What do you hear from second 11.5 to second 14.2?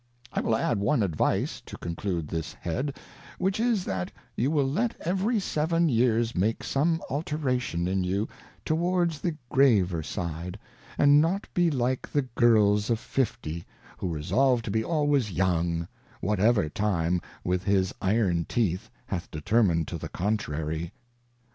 be like the Girls of Fifty, who